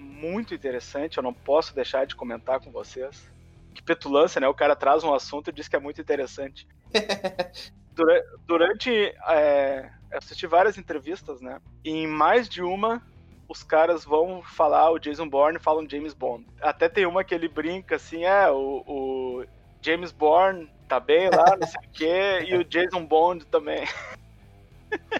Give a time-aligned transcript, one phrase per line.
[0.00, 3.30] muito interessante, eu não posso deixar de comentar com vocês.
[3.74, 4.48] Que petulância, né?
[4.48, 6.66] O cara traz um assunto e diz que é muito interessante.
[7.94, 11.60] durante, durante é, eu assisti várias entrevistas, né?
[11.84, 13.02] E em mais de uma,
[13.48, 16.46] os caras vão falar o Jason Bourne e falam James Bond.
[16.60, 19.44] Até tem uma que ele brinca assim, é, o, o
[19.82, 23.84] James Bourne tá bem lá, não sei o quê, e o Jason Bond também.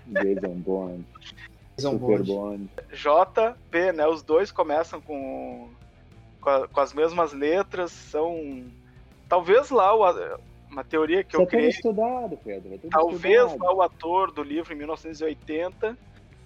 [0.06, 1.04] Jason Bond.
[1.80, 2.68] Super Bond.
[2.92, 4.06] JP, né?
[4.06, 5.68] Os dois começam com,
[6.40, 8.64] com, a, com, as mesmas letras, são.
[9.28, 10.38] Talvez lá o,
[10.70, 11.68] uma teoria que Você eu criei.
[11.68, 12.78] estudado, Pedro.
[12.90, 13.64] Talvez estudado.
[13.64, 15.96] lá o ator do livro em 1980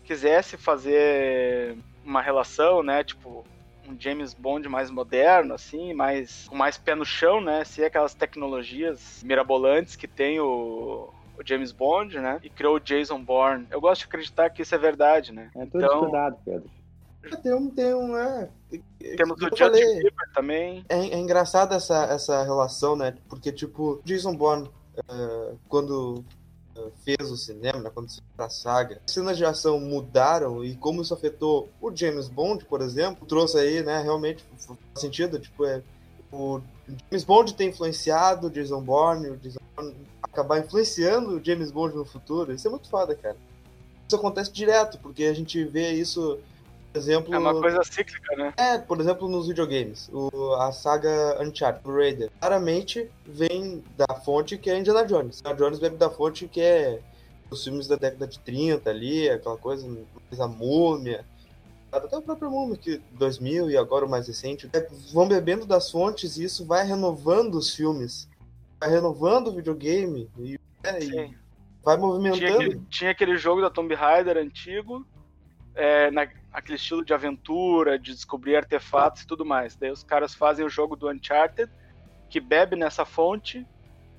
[0.04, 3.02] quisesse fazer uma relação, né?
[3.02, 3.44] Tipo,
[3.88, 7.64] um James Bond mais moderno, assim, mais com mais pé no chão, né?
[7.64, 12.40] Se é aquelas tecnologias mirabolantes que tem o, o James Bond, né?
[12.42, 13.66] E criou o Jason Bourne.
[13.70, 15.50] Eu gosto de acreditar que isso é verdade, né?
[15.54, 16.70] É tudo então, estudado, Pedro.
[17.42, 18.50] Tem um, tem um, é.
[19.16, 20.84] Temos o Justin Bieber também.
[20.88, 23.16] É, é engraçado essa, essa relação, né?
[23.28, 24.68] Porque, tipo, Jason Bourne,
[24.98, 26.24] uh, quando
[26.76, 27.90] uh, fez o cinema, né?
[27.92, 32.28] quando se a saga, as cenas de ação mudaram e como isso afetou o James
[32.28, 34.02] Bond, por exemplo, trouxe aí, né?
[34.02, 35.82] Realmente faz sentido, tipo, é.
[36.30, 41.70] O James Bond tem influenciado o Jason Bourne, o Jason Bourne acabar influenciando o James
[41.70, 42.52] Bond no futuro.
[42.52, 43.36] Isso é muito foda, cara.
[44.06, 46.38] Isso acontece direto, porque a gente vê isso
[46.98, 47.34] exemplo.
[47.34, 48.52] É uma coisa cíclica, né?
[48.56, 50.08] É, por exemplo, nos videogames.
[50.12, 55.40] O, a saga Uncharted, Raider, claramente vem da fonte que é Indiana Jones.
[55.40, 57.00] Indiana Jones vem da fonte que é
[57.50, 59.86] os filmes da década de 30 ali, aquela coisa,
[60.38, 61.24] a múmia.
[61.96, 64.68] Até o próprio Múmia, que 2000 e agora o mais recente.
[64.72, 68.28] É, vão bebendo das fontes e isso vai renovando os filmes.
[68.80, 70.28] Vai renovando o videogame.
[70.38, 71.34] E, é, e
[71.82, 72.38] vai movimentando.
[72.40, 75.06] Tinha aquele, tinha aquele jogo da Tomb Raider antigo.
[75.74, 79.76] É, na, aquele estilo de aventura, de descobrir artefatos e tudo mais.
[79.76, 81.70] Daí os caras fazem o jogo do Uncharted,
[82.30, 83.66] que bebe nessa fonte,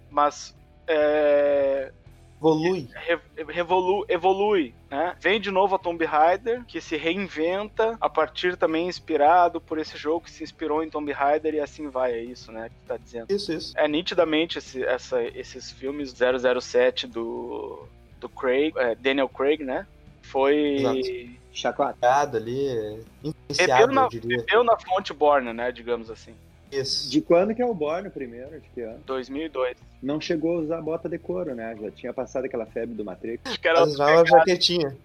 [0.10, 0.54] mas
[0.86, 1.94] é,
[2.38, 2.90] evolui.
[2.94, 3.20] Re,
[3.50, 5.16] revolu, evolui, né?
[5.20, 9.98] Vem de novo a Tomb Raider, que se reinventa a partir também inspirado por esse
[9.98, 12.70] jogo que se inspirou em Tomb Raider e assim vai, é isso, né?
[12.70, 13.32] Que tá dizendo.
[13.32, 13.74] Isso, isso.
[13.78, 17.88] É nitidamente esse, essa, esses filmes 007 do,
[18.20, 19.88] do Craig, é, Daniel Craig, né?
[20.22, 20.76] Foi...
[20.76, 24.38] Exato chacoalhado ali, influenciado, na, eu diria.
[24.40, 26.36] Bebeu na fonte Borne, né, digamos assim.
[26.82, 27.10] Isso.
[27.10, 28.60] De quando que é o Borne primeiro?
[28.60, 29.00] De que ano?
[29.06, 29.78] 2002.
[30.02, 31.76] Não chegou a usar bota de couro, né?
[31.82, 33.42] Já tinha passado aquela febre do Matrix.
[33.46, 34.96] Acho que era usava a jaquetinha.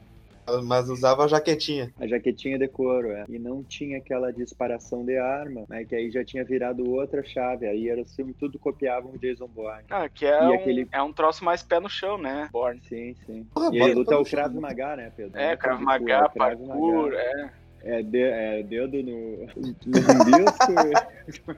[0.65, 1.93] Mas usava a jaquetinha.
[2.01, 3.25] A jaquetinha de couro, é.
[3.29, 5.85] E não tinha aquela disparação de arma, né?
[5.85, 7.67] Que aí já tinha virado outra chave.
[7.67, 9.85] Aí era o filme, tudo copiavam o Jason Bourne.
[9.89, 10.89] Ah, que é, um, aquele...
[10.91, 12.49] é um troço mais pé no chão, né?
[12.53, 12.81] Bourne.
[12.89, 13.47] Sim, sim.
[13.55, 15.39] Ah, e ele luta o Krav Maga, né, Pedro?
[15.39, 17.51] É, Krav Maga, parkour, é.
[17.83, 19.75] É, de, é, dedo no, no
[21.25, 21.57] disco.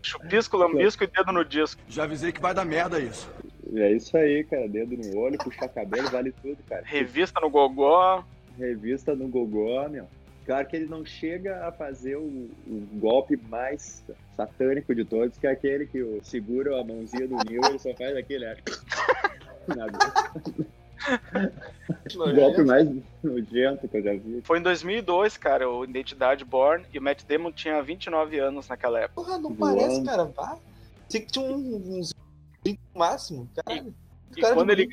[0.00, 1.80] Chupisco, lambisco e dedo no disco.
[1.88, 3.28] Já avisei que vai dar merda isso.
[3.74, 4.68] É isso aí, cara.
[4.68, 6.82] Dedo no olho, puxar cabelo, vale tudo, cara.
[6.84, 8.24] Revista no Gogó.
[8.56, 10.06] Revista no Gogó, meu.
[10.44, 14.04] Claro que ele não chega a fazer o, o, golpe mais
[14.36, 17.92] satânico de todos, que é aquele que segura a mãozinha do Neil e ele só
[17.94, 18.46] faz aquele.
[22.16, 22.88] o golpe mais
[23.22, 24.40] nojento que eu já vi.
[24.42, 29.00] Foi em 2002, cara, o Identidade Born, e o Matt Damon tinha 29 anos naquela
[29.00, 29.22] época.
[29.22, 29.76] Porra, não Voando.
[29.78, 30.24] parece, cara.
[30.24, 30.58] Vá.
[31.08, 32.10] Você que tinha uns
[32.64, 33.94] no máximo, caralho.
[34.36, 34.88] E, e quando ele,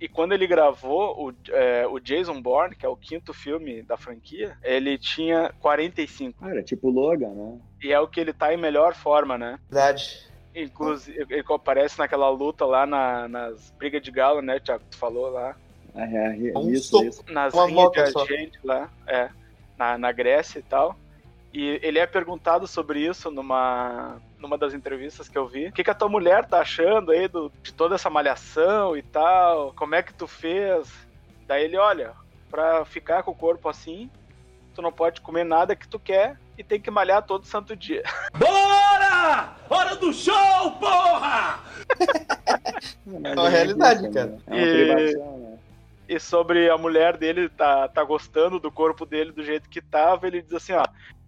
[0.00, 3.96] e quando ele gravou o, é, o Jason Bourne, que é o quinto filme da
[3.96, 6.38] franquia, ele tinha 45.
[6.40, 7.58] Ah, era tipo Logan, né?
[7.82, 9.58] E é o que ele tá em melhor forma, né?
[9.68, 10.27] Verdade.
[10.54, 14.84] Inclusive, ele aparece naquela luta lá na, nas brigas de galo, né, Tiago?
[14.90, 15.54] Tu falou lá.
[15.94, 17.24] Ah, é, é, um isso, isso.
[17.28, 19.30] Nas rinhas de gente lá, é.
[19.76, 20.96] Na, na Grécia e tal.
[21.52, 25.68] E ele é perguntado sobre isso numa, numa das entrevistas que eu vi.
[25.68, 29.02] O que, que a tua mulher tá achando aí do, de toda essa malhação e
[29.02, 29.72] tal?
[29.74, 30.92] Como é que tu fez?
[31.46, 32.12] Daí ele, olha,
[32.50, 34.10] pra ficar com o corpo assim,
[34.74, 38.02] tu não pode comer nada que tu quer e tem que malhar todo santo dia.
[39.18, 39.56] Bora!
[39.68, 41.60] Hora do show, porra!
[43.24, 44.38] é uma realidade, cara.
[44.46, 44.86] É uma e...
[45.12, 45.58] privação, né?
[46.08, 50.26] E sobre a mulher dele tá, tá gostando do corpo dele do jeito que tava,
[50.26, 50.84] ele diz assim, ó,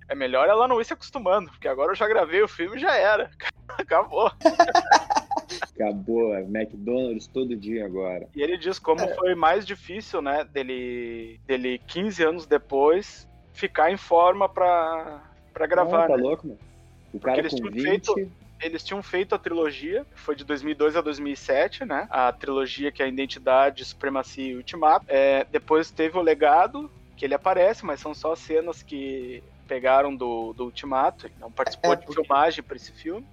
[0.09, 2.81] É melhor ela não ir se acostumando, porque agora eu já gravei o filme e
[2.81, 3.31] já era.
[3.77, 4.31] Acabou.
[5.75, 8.27] Acabou, é McDonald's todo dia agora.
[8.35, 9.15] E ele diz como É.
[9.17, 15.23] foi mais difícil, né, dele, dele 15 anos depois ficar em forma pra,
[15.53, 16.23] pra gravar, Não, tá né?
[16.23, 16.59] louco, meu?
[17.13, 17.85] O cara eles com tinham 20,
[18.15, 18.31] feito-
[18.63, 22.07] Eles tinham feito a trilogia, que foi de 2002 a 2007, né?
[22.11, 25.07] A trilogia que é a Identidade, Supremacia e Ultimato.
[25.09, 30.53] É, depois teve o Legado, que ele aparece, mas são só cenas que pegaram do,
[30.53, 31.27] do Ultimato.
[31.27, 33.25] Ele não participou É, de porque- filmagem pra esse filme.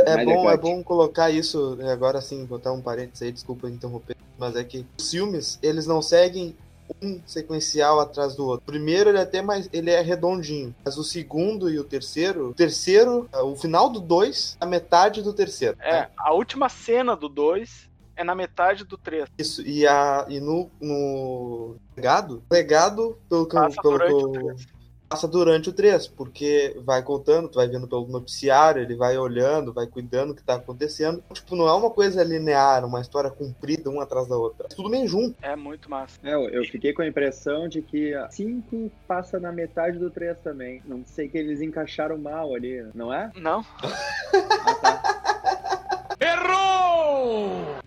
[0.00, 3.68] É Mais bom, é bom colocar isso, né, agora sim, botar um parênteses aí, desculpa
[3.68, 6.54] interromper, mas é que os filmes, eles não seguem
[7.02, 8.62] um sequencial atrás do outro.
[8.66, 12.50] O primeiro ele é até mais, ele é redondinho, mas o segundo e o terceiro,
[12.50, 15.76] o terceiro, o final do dois, a metade do terceiro.
[15.80, 16.08] É, né?
[16.18, 19.28] a última cena do 2 é na metade do 3.
[19.38, 24.54] Isso, e, a, e no, no legado, legado, pelo que, pelo que durante o eu-
[24.54, 24.77] 3.
[25.08, 29.72] Passa durante o 3, porque vai contando, tu vai vendo pelo noticiário, ele vai olhando,
[29.72, 31.22] vai cuidando do que tá acontecendo.
[31.32, 34.66] Tipo, não é uma coisa linear, uma história comprida uma atrás da outra.
[34.70, 35.34] É tudo meio junto.
[35.40, 36.18] É muito massa.
[36.22, 40.10] É, eu eu fiquei com a impressão de que a 5 passa na metade do
[40.10, 40.82] 3 também.
[40.84, 43.30] Não sei que eles encaixaram mal ali, não é?
[43.36, 43.64] Não?
[43.82, 46.16] Ah, tá.
[46.20, 47.78] Errou!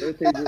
[0.00, 0.42] Eu entendi,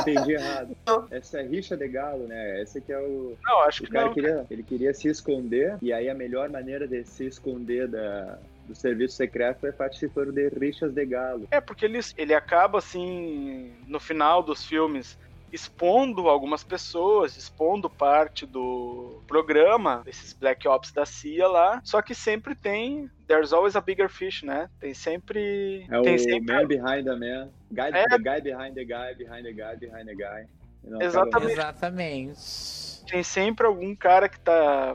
[0.00, 0.76] entendi errado.
[1.10, 2.62] Essa é rixa de galo, né?
[2.62, 3.36] Esse que é o.
[3.44, 4.14] Não, acho O que cara não.
[4.14, 8.74] queria, ele queria se esconder, e aí a melhor maneira de se esconder da, do
[8.74, 11.46] serviço secreto é participando de rixas de galo.
[11.50, 15.18] É, porque ele, ele acaba, assim, no final dos filmes,
[15.56, 22.14] expondo algumas pessoas, expondo parte do programa, desses Black Ops da CIA lá, só que
[22.14, 23.10] sempre tem.
[23.26, 24.68] There's always a bigger fish, né?
[24.78, 25.86] Tem sempre.
[25.90, 26.54] É tem o sempre.
[26.54, 27.48] man behind the man.
[27.72, 28.04] Guy, É.
[28.04, 30.46] The guy behind the guy, behind the guy, behind the guy.
[30.84, 31.52] Não Exatamente.
[31.52, 33.04] Exatamente.
[33.10, 34.94] Tem sempre algum cara que tá.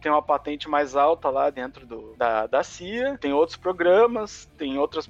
[0.00, 4.78] Tem uma patente mais alta lá dentro do, da, da CIA, tem outros programas, tem
[4.78, 5.06] outras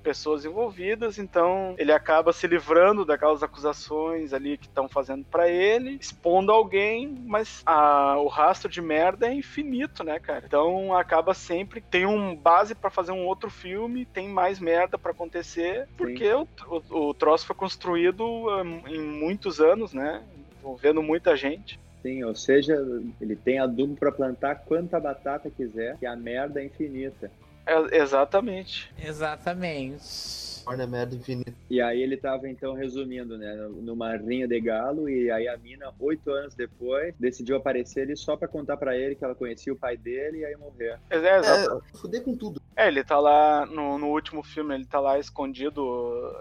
[0.00, 5.96] pessoas envolvidas, então ele acaba se livrando daquelas acusações ali que estão fazendo pra ele,
[6.00, 10.44] expondo alguém, mas a- o rastro de merda é infinito, né, cara?
[10.46, 15.12] Então acaba sempre tem um base pra fazer um outro filme, tem mais merda pra
[15.12, 16.46] acontecer, porque o,
[16.90, 20.22] o, o troço foi construído hum, em muitos anos, né?
[20.58, 21.78] Envolvendo muita gente.
[22.02, 22.76] Sim, ou seja,
[23.20, 27.30] ele tem adubo pra plantar quanta batata quiser, que a merda é infinita.
[27.66, 28.92] É, exatamente.
[28.98, 30.30] Exatamente.
[30.64, 31.52] Torna merda infinita.
[31.68, 35.92] E aí ele tava então resumindo, né, numa rinha de galo, e aí a mina,
[35.98, 39.76] oito anos depois, decidiu aparecer ali só pra contar pra ele que ela conhecia o
[39.76, 40.98] pai dele e aí morrer.
[41.08, 41.82] É, é, exato.
[41.92, 42.60] É, fuder com tudo.
[42.76, 45.82] É, ele tá lá no, no último filme, ele tá lá escondido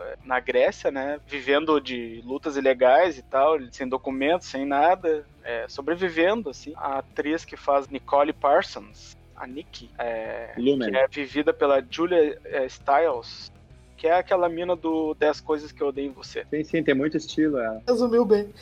[0.02, 1.20] é, na Grécia, né?
[1.28, 6.74] Vivendo de lutas ilegais e tal, ele sem documentos, sem nada, é, sobrevivendo, assim.
[6.76, 12.68] A atriz que faz Nicole Parsons, a Nikki, é, que é vivida pela Julia é,
[12.68, 13.52] Stiles,
[13.96, 16.46] que é aquela mina do 10 Coisas que eu odeio em você.
[16.50, 17.82] Sim, sim, tem muito estilo ela.
[17.88, 18.54] Resumiu bem.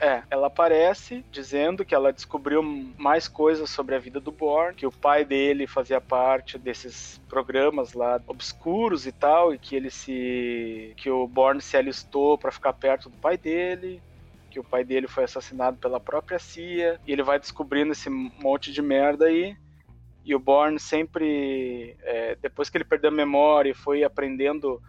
[0.00, 2.60] É, ela aparece dizendo que ela descobriu
[2.98, 7.92] mais coisas sobre a vida do Born, que o pai dele fazia parte desses programas
[7.92, 12.72] lá obscuros e tal, e que ele se que o Born se alistou para ficar
[12.72, 14.02] perto do pai dele,
[14.50, 18.72] que o pai dele foi assassinado pela própria CIA, e ele vai descobrindo esse monte
[18.72, 19.56] de merda aí.
[20.24, 24.80] E o Born sempre, é, depois que ele perdeu a memória e foi aprendendo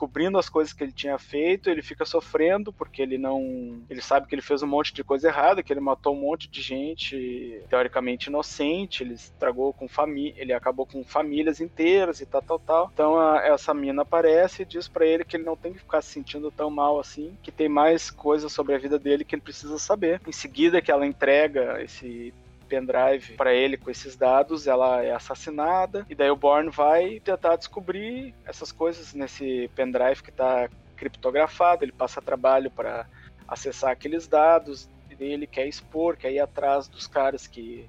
[0.00, 3.82] descobrindo as coisas que ele tinha feito, ele fica sofrendo porque ele não.
[3.90, 6.50] Ele sabe que ele fez um monte de coisa errada, que ele matou um monte
[6.50, 12.40] de gente teoricamente inocente, ele estragou com família, ele acabou com famílias inteiras e tal,
[12.40, 12.90] tal, tal.
[12.94, 16.00] Então a- essa mina aparece e diz pra ele que ele não tem que ficar
[16.00, 19.42] se sentindo tão mal assim, que tem mais coisas sobre a vida dele que ele
[19.42, 20.20] precisa saber.
[20.26, 22.32] Em seguida que ela entrega esse
[22.70, 27.56] pendrive para ele com esses dados, ela é assassinada e daí o Born vai tentar
[27.56, 33.06] descobrir essas coisas nesse pendrive que está criptografado, ele passa trabalho para
[33.48, 37.88] acessar aqueles dados e daí ele quer expor, quer ir atrás dos caras que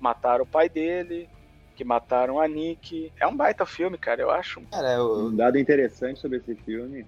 [0.00, 1.28] mataram o pai dele,
[1.76, 3.12] que mataram a Nick.
[3.20, 4.60] É um baita filme, cara, eu acho.
[4.70, 7.04] Cara, eu, Um dado interessante sobre esse filme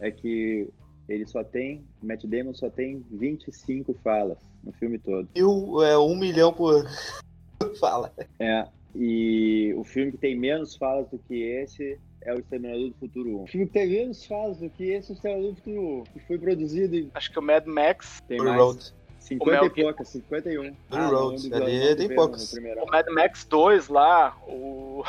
[0.00, 0.68] é que
[1.08, 4.38] ele só tem, Matt Damon só tem 25 falas
[4.68, 5.26] no filme todo.
[5.34, 6.84] mil, é, um milhão por.
[7.80, 8.12] Fala.
[8.38, 12.94] É, e o filme que tem menos falas do que esse é o Exterminador do
[12.94, 13.42] Futuro 1.
[13.42, 16.04] O filme que tem menos falas do que esse é o Exterminador do Futuro 1,
[16.04, 18.92] que foi produzido em Acho que o Mad Max, tem mais Road.
[19.20, 20.62] 50 Mel e poucas, 51.
[20.62, 22.52] Fury não, Road, ali tem poucos.
[22.52, 22.82] primeiro.
[22.82, 25.02] o Mad Max 2 lá, o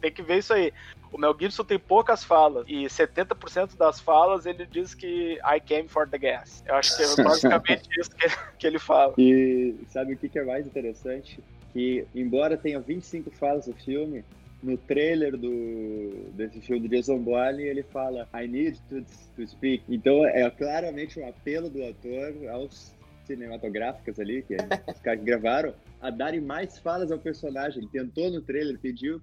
[0.00, 0.72] tem que ver isso aí.
[1.12, 5.88] O Mel Gibson tem poucas falas e 70% das falas ele diz que I came
[5.88, 6.62] for the gas.
[6.66, 8.28] Eu acho que é basicamente isso que,
[8.58, 9.14] que ele fala.
[9.18, 11.40] E sabe o que que é mais interessante?
[11.72, 14.24] que, embora tenha 25 falas do filme,
[14.62, 19.02] no trailer do, desse filme do Jason Bourne, ele fala I need to,
[19.36, 19.82] to speak.
[19.88, 24.56] Então é claramente um apelo do ator aos cinematográficas ali, que
[24.92, 27.78] os caras que gravaram, a darem mais falas ao personagem.
[27.78, 29.20] Ele tentou no trailer, pediu,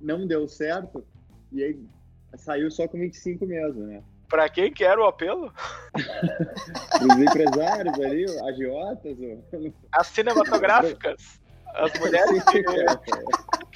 [0.00, 1.04] não deu certo,
[1.52, 1.78] e aí
[2.36, 4.02] saiu só com 25 mesmo, né?
[4.28, 5.52] Pra quem que era o apelo?
[5.94, 9.72] Os empresários ali, agiotas, o...
[9.92, 11.40] As cinematográficas.
[11.74, 12.62] As mulheres que,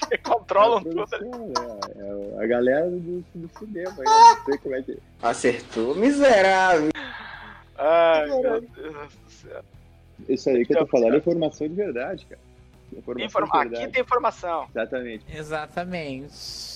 [0.08, 1.30] que controlam a tudo ali.
[1.30, 1.52] produção,
[1.96, 4.98] é, é a galera do, do cinema, aí, não sei como é que...
[5.22, 6.90] Acertou, miserável.
[7.76, 9.62] Ai, meu Deus do céu.
[10.28, 12.40] Isso aí que eu tô falando é informação de verdade, cara.
[12.98, 13.62] Informação Informa...
[13.78, 14.66] Aqui tem informação.
[14.70, 15.24] Exatamente.
[15.36, 16.72] Exatamente.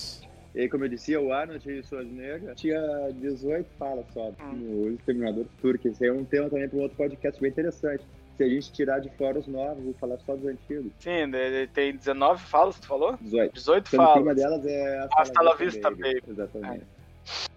[0.55, 2.81] E aí, como eu disse, o Arnold e o Schwarzenegger tinha
[3.13, 4.53] 18 falas só Hum.
[4.53, 5.45] no Exterminador
[5.79, 8.03] que esse é um tema também para um outro podcast bem interessante.
[8.37, 10.91] Se a gente tirar de fora os novos e falar só dos antigos.
[10.99, 13.17] Sim, ele tem 19 falas, tu falou?
[13.21, 13.53] 18.
[13.53, 14.35] 18 Sendo que uma falas.
[14.35, 16.23] delas é Hasta la vista, baby.
[16.27, 16.83] Exatamente.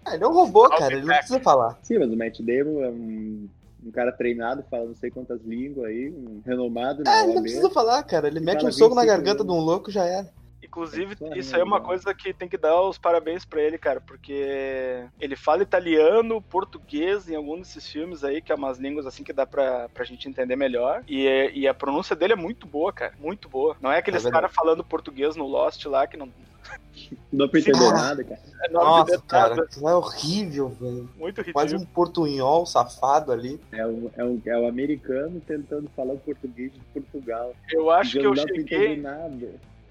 [0.03, 1.77] Ah, ele é um robô, cara, ele não precisa falar.
[1.83, 3.47] Sim, mas o Matt Damon é um,
[3.83, 7.69] um cara treinado, fala não sei quantas línguas aí, um renomado Ah, ele não precisa
[7.69, 8.27] falar, cara.
[8.27, 10.29] Ele mete Fala um soco na 25 garganta de um louco e já era.
[10.63, 13.77] Inclusive, Só isso aí é uma coisa que tem que dar os parabéns pra ele,
[13.79, 19.05] cara, porque ele fala italiano, português em algum desses filmes aí, que é umas línguas
[19.05, 21.03] assim que dá pra, pra gente entender melhor.
[21.07, 23.75] E, é- e a pronúncia dele é muito boa, cara, muito boa.
[23.81, 26.29] Não é aqueles É caras falando português no Lost lá, que não,
[27.31, 28.39] Não dá pra entender nada, cara.
[28.69, 31.09] não Nossa, cara, aquilo é horrível, velho.
[31.17, 31.81] Muito Quase ridículo.
[31.81, 33.59] um portunhol safado ali.
[33.71, 37.53] É um, é um, é um americano tentando falar o português de Portugal.
[37.69, 39.03] Eu acho que não eu cheguei,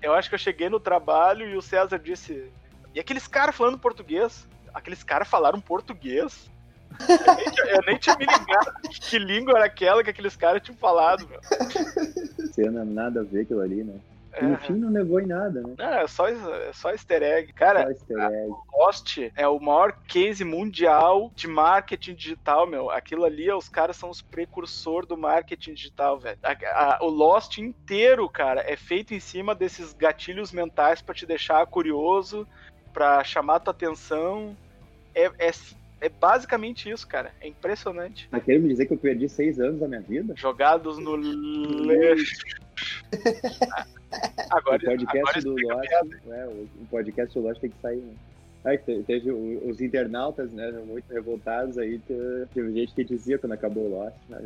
[0.02, 2.50] eu acho que eu cheguei no trabalho e o César disse:
[2.94, 4.46] "E aqueles caras falando português?
[4.72, 6.48] Aqueles caras falaram português?"
[7.00, 10.60] Eu nem, tinha, eu nem tinha me ligado que língua era aquela que aqueles caras
[10.62, 11.40] tinham falado, meu.
[12.52, 13.94] Cena nada a ver aquilo ali, né?
[14.32, 14.44] É.
[14.44, 15.74] No fim não levou em nada, né?
[15.76, 17.52] Não, é só, é só easter egg.
[17.52, 18.52] Cara, Só easter egg.
[18.72, 22.90] Lost é o maior case mundial de marketing digital, meu.
[22.90, 26.38] Aquilo ali, os caras são os precursores do marketing digital, velho.
[27.00, 32.46] O Lost inteiro, cara, é feito em cima desses gatilhos mentais pra te deixar curioso,
[32.92, 34.56] pra chamar tua atenção.
[35.14, 35.50] É, é,
[36.00, 37.30] é basicamente isso, cara.
[37.40, 38.28] É impressionante.
[38.30, 40.34] Tá querendo me dizer que eu perdi seis anos da minha vida?
[40.36, 42.44] Jogados no lixo.
[44.50, 45.90] Agora, o podcast agora do Lost,
[46.30, 48.12] é, o, podcast do Lost tem que sair, né?
[48.64, 53.52] Aí te- teve os internautas, né, muito revoltados aí, te- teve gente que dizia quando
[53.52, 54.38] acabou o Lost, né,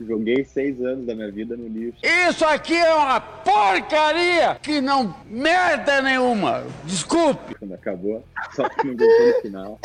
[0.00, 1.98] joguei seis anos da minha vida no lixo.
[2.04, 6.64] Isso aqui é uma porcaria que não merda nenhuma.
[6.84, 7.54] Desculpe.
[7.58, 9.80] quando acabou, só que não gostou no final.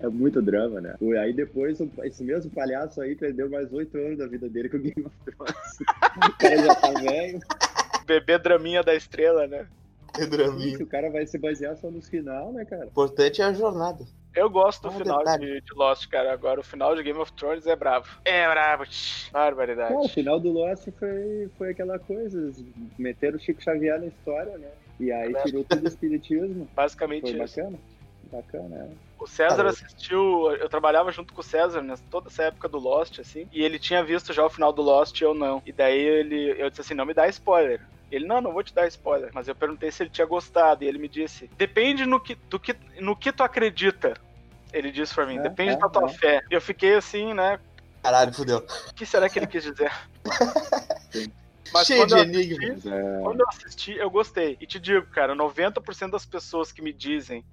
[0.00, 0.94] É muito drama, né?
[1.00, 4.76] E aí depois, esse mesmo palhaço aí perdeu mais oito anos da vida dele com
[4.76, 5.78] o Game of Thrones.
[6.16, 7.40] O cara já tá velho,
[8.06, 9.66] Bebê draminha da estrela, né?
[10.14, 10.78] Que draminha.
[10.78, 12.84] o cara vai se basear só nos final, né, cara?
[12.86, 14.04] O importante é a jornada.
[14.34, 16.32] Eu gosto do Ah, final de, de Lost, cara.
[16.32, 18.08] Agora o final de Game of Thrones é bravo.
[18.24, 18.84] É bravo.
[18.86, 19.92] tch, Barbaridade.
[19.92, 22.52] Cara, o final do Lost foi, foi aquela coisa,
[22.98, 24.68] meteram o Chico Xavier na história, né?
[25.00, 25.42] E aí É.
[25.42, 26.68] tirou tudo o espiritismo.
[26.74, 27.56] Basicamente Foi isso.
[27.56, 27.78] bacana.
[28.32, 29.09] Bacana, é.
[29.20, 30.50] O César assistiu.
[30.52, 33.46] Eu trabalhava junto com o César nessa, toda essa época do Lost, assim.
[33.52, 35.62] E ele tinha visto já o final do Lost e eu não.
[35.66, 37.80] E daí ele, eu disse assim: não me dá spoiler.
[38.10, 39.30] Ele, não, não vou te dar spoiler.
[39.32, 40.82] Mas eu perguntei se ele tinha gostado.
[40.82, 44.14] E ele me disse: depende no que, do que, no que tu acredita.
[44.72, 46.14] Ele disse pra mim: É, depende é, da tua é.
[46.14, 46.40] fé.
[46.50, 47.60] E eu fiquei assim, né?
[48.02, 48.64] Caralho, fudeu.
[48.88, 49.92] O que será que ele quis dizer?
[51.72, 52.84] Mas Cheio de eu enigmas.
[52.84, 54.56] é, Quando eu assisti, eu gostei.
[54.60, 57.44] E te digo, cara, 90% das pessoas que me dizem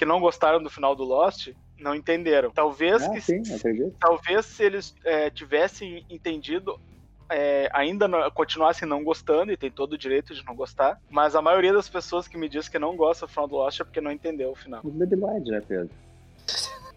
[0.00, 2.50] que não gostaram do final do Lost não entenderam.
[2.50, 3.94] Talvez ah, que sim, acredito.
[4.00, 6.80] talvez se eles é, tivessem entendido
[7.28, 11.36] é, ainda não, continuassem não gostando, e tem todo o direito de não gostar, mas
[11.36, 13.84] a maioria das pessoas que me diz que não gosta do final do Lost é
[13.84, 14.80] porque não entendeu o final.
[14.82, 15.90] Os Deadlight, né, Pedro?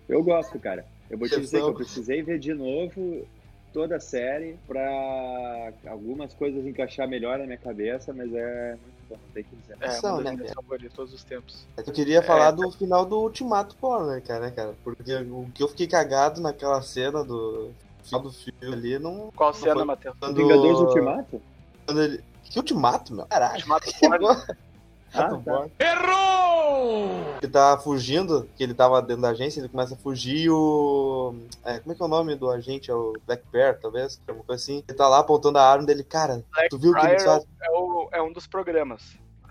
[0.08, 0.86] Eu gosto, cara.
[1.10, 3.28] Eu vou te dizer que eu precisei ver de novo
[3.74, 9.20] toda a série pra algumas coisas encaixar melhor na minha cabeça, mas é muito bom,
[9.26, 9.78] não tem que dizer.
[9.80, 10.62] É, São, uma das né, minhas cara?
[10.62, 11.66] favoritas de todos os tempos.
[11.78, 14.76] Eu queria falar do final do Ultimato cara, né, cara?
[14.84, 17.72] Porque o que eu fiquei cagado naquela cena do
[18.04, 19.32] final do filme ali não.
[19.36, 19.86] Qual não cena.
[19.86, 20.16] Matheus?
[20.20, 20.36] Quando...
[20.36, 21.42] Vingadores Ultimato?
[21.86, 22.24] Quando ele...
[22.44, 23.26] Que Ultimato, meu?
[23.26, 23.56] Caralho.
[23.56, 24.58] Ultimato bosta.
[25.14, 25.68] Ah, tá.
[25.80, 27.36] Errou!
[27.42, 31.36] Ele tá fugindo, que ele tava dentro da agência, ele começa a fugir e o.
[31.64, 32.90] É, como é que é o nome do agente?
[32.90, 34.20] É o Black Bear, talvez?
[34.28, 34.84] Alguma coisa assim.
[34.88, 36.44] Ele tá lá apontando a arma dele, cara.
[36.54, 37.50] Black Tu viu o que eles Friar fazem?
[37.62, 39.04] é, o- é um dos programas.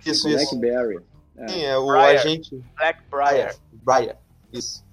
[0.05, 0.59] Isso, isso.
[0.59, 1.01] Blackberry.
[1.37, 1.49] É.
[1.49, 2.05] Sim, é o Briar.
[2.15, 2.63] agente.
[2.77, 3.55] Black Briar.
[3.73, 4.17] Briar.
[4.53, 4.85] Isso.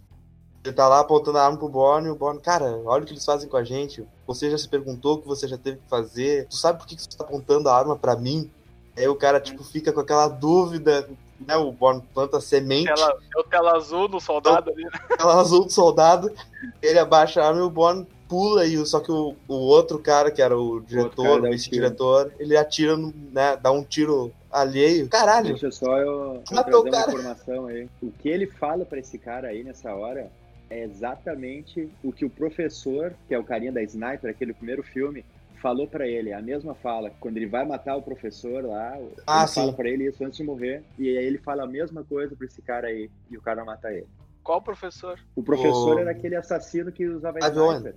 [0.64, 3.14] Ele tá lá apontando a arma pro Borne e o Borne, cara, olha o que
[3.14, 4.06] eles fazem com a gente.
[4.28, 6.48] Você já se perguntou o que você já teve que fazer.
[6.48, 8.52] Tu sabe por que que você tá apontando a arma pra mim?
[9.00, 11.08] Aí o cara, tipo, fica com aquela dúvida,
[11.40, 11.56] né?
[11.56, 14.90] O Born planta semente, Tela, é o tela azul do soldado ali, né?
[15.10, 16.30] aquela azul do soldado,
[16.82, 19.98] ele abaixa a arma e o Born pula, e o- só que o, o outro
[20.00, 23.56] cara, que era o diretor, o um vice-diretor, ele atira, no- né?
[23.56, 25.08] Dá um tiro alheio.
[25.08, 25.50] Caralho!
[25.50, 27.12] Deixa só eu, eu o trazer uma cara.
[27.12, 27.90] informação aí.
[28.04, 30.30] O que ele fala pra esse cara aí nessa hora
[30.70, 35.26] é exatamente o que o professor, que é o carinha da Sniper, aquele primeiro filme,
[35.62, 36.34] falou pra ele.
[36.34, 37.10] A mesma fala.
[37.20, 38.98] Quando ele vai matar o professor lá,
[39.28, 39.56] Ah, ele sim.
[39.56, 40.84] fala pra ele isso antes de morrer.
[40.98, 43.10] E aí ele fala a mesma coisa pra esse cara aí.
[43.30, 44.08] E o cara mata ele.
[44.44, 45.20] Qual professor?
[45.36, 47.72] O professor O- era aquele assassino que usava Avião.
[47.74, 47.96] Sniper.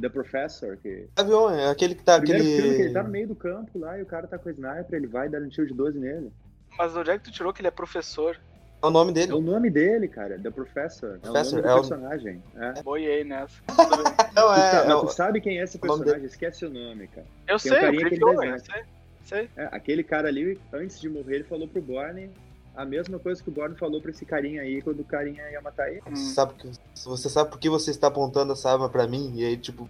[0.00, 2.18] The Professor, que Avião, é aquele que tá.
[2.18, 2.60] Primeiro Aquele...
[2.62, 4.52] filme que ele tá no meio do campo lá e o cara tá com o
[4.52, 6.32] sniper, ele vai dar um tiro de 12 nele.
[6.76, 8.36] Mas onde é que tu tirou que ele é professor?
[8.84, 9.32] É o nome É dele.
[9.32, 11.14] o nome dele, cara, The Professor.
[11.16, 12.42] É Professor, o nome do é personagem.
[12.56, 12.82] É.
[12.82, 13.54] Boiei nessa.
[14.36, 14.70] Não, Tu, é.
[14.70, 16.24] sa- é mas o- tu sabe quem é esse personagem?
[16.24, 17.26] Esquece o nome, cara.
[17.48, 18.58] Eu Tem um sei, carinha que ele desenha.
[18.58, 18.82] sei.
[19.24, 19.48] sei.
[19.56, 22.30] É, aquele cara ali, antes de morrer, ele falou pro Borne
[22.76, 25.60] a mesma coisa que o Borne falou pra esse carinha aí quando o carinha ia
[25.62, 26.02] matar ele.
[26.06, 26.14] Hum.
[26.16, 26.70] Você sabe, que,
[27.04, 29.32] você sabe por que você está apontando essa arma pra mim?
[29.36, 29.88] E aí, tipo.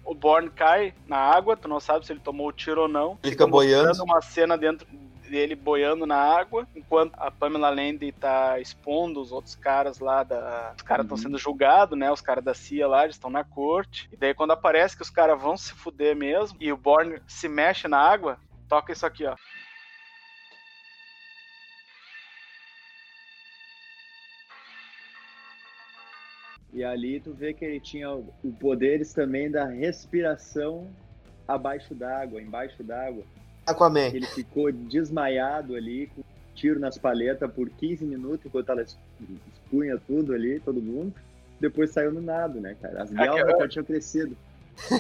[0.06, 3.18] O Born cai na água, tu não sabe se ele tomou o tiro ou não.
[3.22, 4.02] Ele fica boiando.
[4.04, 4.88] uma cena dentro
[5.30, 10.74] dele boiando na água, enquanto a Pamela Landy tá expondo os outros caras lá da.
[10.78, 11.24] Os caras estão Uhum.
[11.24, 12.12] sendo julgados, né?
[12.12, 14.08] Os caras da CIA lá, eles estão na corte.
[14.12, 17.48] E daí quando aparece que os caras vão se fuder mesmo, e o Born se
[17.48, 19.36] mexe na água, toca isso aqui, ó.
[26.74, 30.94] E ali tu vê que ele tinha o poderes também da respiração
[31.48, 33.24] abaixo d'água, embaixo d'água.
[33.66, 34.08] Aquaman.
[34.08, 40.00] Ele ficou desmaiado ali, com um tiro nas paletas por 15 minutos, enquanto ela expunha
[40.08, 41.14] tudo ali, todo mundo.
[41.60, 43.04] Depois saiu no nado, né, cara?
[43.04, 44.38] As guelras já tinham crescido.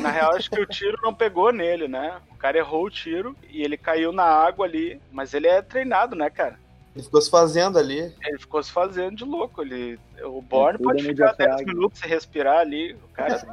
[0.01, 2.19] Na real, acho que o tiro não pegou nele, né?
[2.31, 5.01] O cara errou o tiro e ele caiu na água ali.
[5.11, 6.57] Mas ele é treinado, né, cara?
[6.95, 8.13] Ele ficou se fazendo ali.
[8.25, 9.61] Ele ficou se fazendo de louco.
[9.61, 11.73] Ele, o Born Tudo pode ficar 10 diafragma.
[11.73, 12.93] minutos sem respirar ali.
[12.93, 13.45] O cara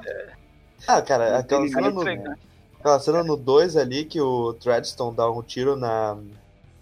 [0.87, 1.73] Ah, cara, aquela Ele
[2.83, 6.19] aquela cena no 2 ali que o Treadstone dá um tiro na,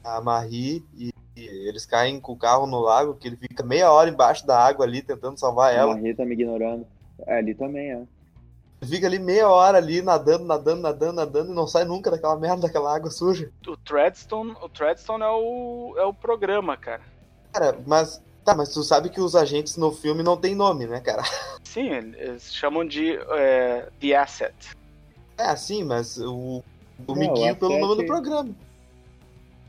[0.02, 3.92] na Marie e, e eles caem com o carro no lago, que ele fica meia
[3.92, 5.94] hora embaixo da água ali tentando salvar A ela.
[5.94, 6.86] Marie tá me ignorando.
[7.26, 8.02] É, ali também, é.
[8.80, 12.36] Ele fica ali meia hora ali nadando, nadando, nadando, nadando e não sai nunca daquela
[12.36, 13.50] merda, daquela água suja.
[13.68, 17.02] O Treadstone, o Treadstone é o, é o programa, cara.
[17.52, 18.22] Cara, mas.
[18.42, 21.22] Tá, mas tu sabe que os agentes no filme não tem nome, né, cara?
[21.62, 24.79] Sim, eles chamam de é, The Asset.
[25.40, 26.62] É assim, mas o.
[27.06, 28.50] O Não, Miguel o pelo nome do programa.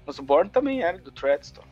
[0.06, 1.66] Mas o Born também era do Treadstone.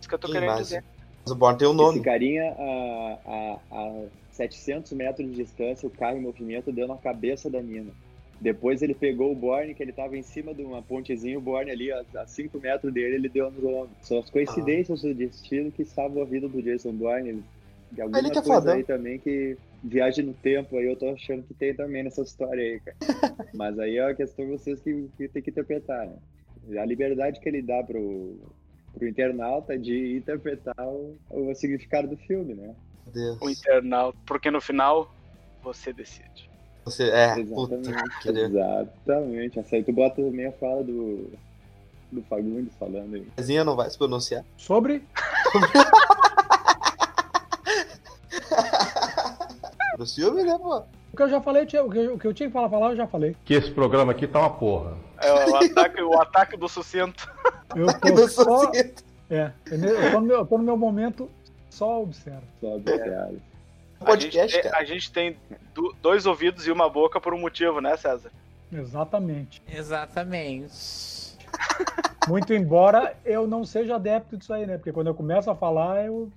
[0.00, 0.84] Isso que eu tô Sim, querendo mas- dizer.
[1.24, 2.00] Mas o Born tem o Esse nome.
[2.00, 7.50] carinha, a, a, a 700 metros de distância, o carro em movimento deu na cabeça
[7.50, 7.92] da mina.
[8.40, 11.70] Depois ele pegou o Borne, que ele tava em cima de uma pontezinha, o Borne
[11.70, 13.90] ali, a, a 5 metros dele, ele deu no ombro.
[14.00, 17.44] São as coincidências do destino que salvam a vida do Jason Bourne.
[17.92, 18.74] De alguma Ele que é coisa fodão.
[18.74, 22.62] aí também que viagem no tempo aí, eu tô achando que tem também nessa história
[22.62, 22.96] aí, cara.
[23.54, 26.16] Mas aí é uma questão de vocês que, que tem que interpretar, né?
[26.80, 28.38] A liberdade que ele dá pro,
[28.94, 32.74] pro internauta de interpretar o, o significado do filme, né?
[33.12, 33.38] Deus.
[33.40, 34.18] O internauta.
[34.24, 35.12] Porque no final,
[35.62, 36.50] você decide.
[36.84, 38.28] Você, é, Exatamente.
[38.28, 39.58] Exatamente.
[39.58, 41.30] Essa aí tu bota também a fala do,
[42.10, 43.26] do Fagundes falando aí.
[43.40, 44.44] Zinha não vai se pronunciar.
[44.56, 45.02] Sobre?
[49.96, 50.82] Do filme, né, pô?
[51.12, 52.68] O que eu já falei, tinha- o que eu, o que eu tinha que falar,
[52.70, 53.36] falar, eu já falei.
[53.44, 54.94] Que esse programa aqui tá uma porra.
[55.20, 57.30] É o ataque, o ataque do sucinto.
[57.76, 58.44] Eu Do tô só.
[58.64, 59.02] Societa.
[59.30, 61.30] É, eu tô, no meu, eu tô no meu momento,
[61.70, 62.42] só observo.
[62.60, 63.40] Só obrigado.
[64.00, 65.36] A gente, Podcast, a gente tem
[65.74, 68.30] do- dois ouvidos e uma boca por um motivo, né, César?
[68.72, 69.62] Exatamente.
[69.72, 71.36] Exatamente.
[72.28, 74.76] Muito embora eu não seja adepto disso aí, né?
[74.76, 76.30] Porque quando eu começo a falar, eu.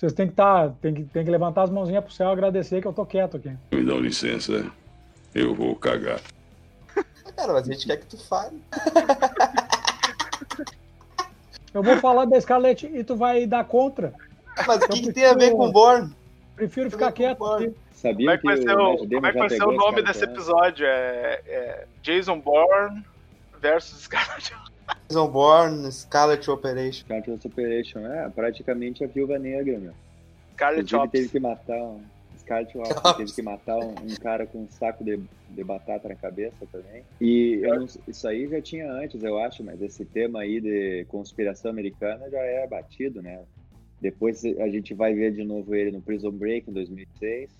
[0.00, 2.80] Vocês têm que estar, tem que, tem que levantar as mãozinhas pro céu e agradecer
[2.80, 3.52] que eu tô quieto aqui.
[3.70, 4.64] Me dão licença,
[5.34, 6.22] eu vou cagar.
[7.36, 8.58] Cara, mas a gente quer que tu fale.
[11.72, 14.12] Eu vou falar da Scarlett e tu vai dar contra.
[14.66, 16.10] Mas o que, que tem a ver com o Born?
[16.56, 17.44] Prefiro ficar quieto.
[17.92, 20.18] Sabia Como é que vai ser o, como é que vai ser o nome desse
[20.26, 20.84] pra- episódio?
[20.84, 23.04] É, é Jason Bourne
[23.60, 24.52] versus Scarlett.
[25.10, 27.04] Jason Bourne, Scarlet Operation.
[27.04, 29.92] Scarlet Operation, é praticamente a viúva negra, meu.
[30.52, 32.00] Scarlett Inclusive teve que matar um
[32.38, 36.14] Scarlett Johansson teve que matar um, um cara com um saco de, de batata na
[36.14, 37.02] cabeça também.
[37.20, 41.04] E eu não- isso aí já tinha antes, eu acho, mas esse tema aí de
[41.08, 43.40] conspiração americana já é batido, né?
[44.00, 47.50] Depois a gente vai ver de novo ele no Prison Break em 2006.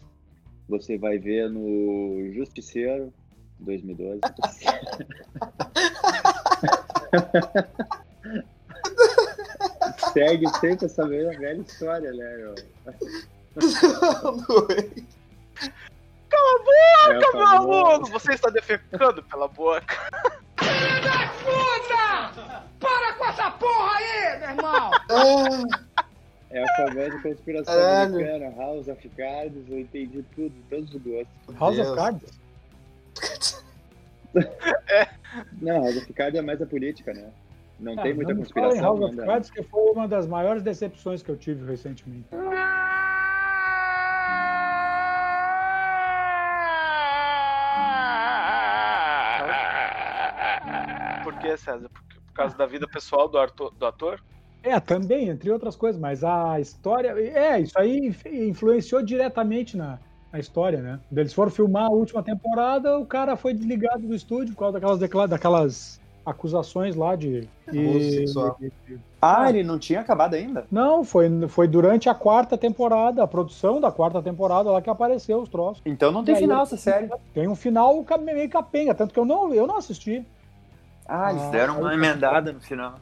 [0.69, 3.13] Você vai ver no Justiceiro
[3.61, 4.21] em 2012.
[10.13, 12.55] Segue sempre essa mesma velha história, né, meu?
[16.29, 18.07] Cala a boca, É o meu aluno!
[18.07, 19.97] Você está defecando pela boca.
[21.45, 22.33] Puta!
[22.79, 24.91] Para com essa porra aí, meu irmão!
[26.51, 28.15] É a famosa conspiração Caralho.
[28.17, 31.57] americana, House of Cards, eu entendi tudo, todos os gostos.
[31.59, 31.89] House Deus.
[31.89, 32.41] of Cards?
[35.61, 37.31] Não, House of Cards é mais a política, né?
[37.79, 38.83] Não Ah, tem muita não fala em conspiração.
[39.01, 39.17] House of?
[39.27, 42.29] Cards, que foi uma das maiores decepções que eu tive recentemente.
[51.23, 51.89] Por que, César?
[51.89, 53.73] Por, por causa da vida pessoal do ator?
[53.79, 54.21] Do ator?
[54.63, 57.09] É, também, entre outras coisas, mas a história.
[57.19, 59.99] É, isso aí inf- influenciou diretamente na,
[60.33, 60.99] na história, né?
[61.15, 64.99] Eles foram filmar a última temporada, o cara foi desligado do estúdio por causa daquelas,
[64.99, 67.49] decla- daquelas acusações lá de.
[67.67, 68.59] Abuso sexual.
[69.23, 70.65] Ah, ele não tinha acabado ainda?
[70.71, 75.41] Não, foi, foi durante a quarta temporada, a produção da quarta temporada lá que apareceu
[75.41, 75.83] os troços.
[75.85, 77.09] Então não tem E aí, final essa série.
[77.35, 80.25] Tem um final meio capenga, tanto que eu não, eu não assisti.
[81.07, 82.95] Ah, eles Ah, deram uma aí- emendada no final.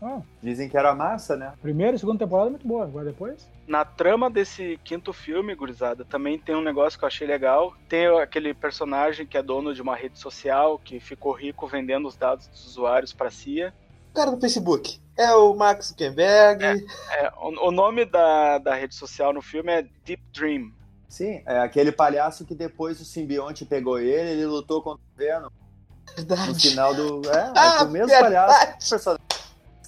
[0.00, 1.52] Ah, Dizem que era massa, né?
[1.60, 3.48] primeira e segunda temporada é muito boa, agora depois.
[3.66, 7.74] Na trama desse quinto filme, gurizada, também tem um negócio que eu achei legal.
[7.88, 12.16] Tem aquele personagem que é dono de uma rede social, que ficou rico vendendo os
[12.16, 13.74] dados dos usuários pra CIA.
[14.12, 15.00] O cara do Facebook.
[15.16, 16.64] É o Max Zuckerberg.
[16.64, 20.72] É, o, o nome da, da rede social no filme é Deep Dream.
[21.08, 25.48] Sim, é aquele palhaço que depois o simbionte pegou ele, ele lutou contra o Venom
[25.48, 26.68] no Verdade.
[26.68, 27.22] final do.
[27.30, 28.46] É, Ah, é o mesmo verdade.
[28.46, 29.18] palhaço.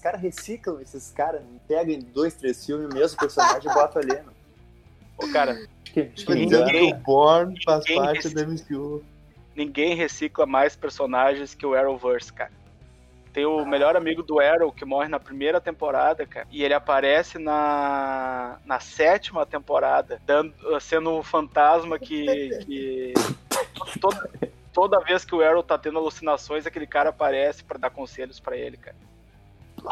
[0.00, 4.14] Caras reciclam esses caras, pegam em dois, três filmes o mesmo personagem e botam ali.
[4.14, 4.24] Né?
[5.18, 9.04] Ô, cara, que, o Born faz ninguém parte rec- da MCU.
[9.54, 12.52] ninguém recicla mais personagens que o Arrowverse, cara.
[13.32, 16.48] Tem o melhor amigo do Arrow que morre na primeira temporada, cara.
[16.50, 22.48] E ele aparece na, na sétima temporada, dando, sendo um fantasma que.
[22.64, 23.14] que
[24.00, 24.30] toda,
[24.72, 28.56] toda vez que o Arrow tá tendo alucinações, aquele cara aparece pra dar conselhos pra
[28.56, 28.96] ele, cara.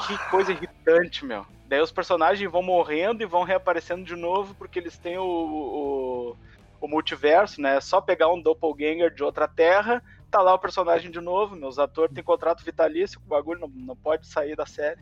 [0.07, 1.45] Que coisa irritante, meu.
[1.67, 6.37] Daí os personagens vão morrendo e vão reaparecendo de novo porque eles têm o, o,
[6.81, 7.77] o multiverso, né?
[7.77, 11.79] É só pegar um doppelganger de outra terra tá lá o personagem de novo, meus
[11.79, 15.01] atores têm contrato vitalício, o bagulho não, não pode sair da série.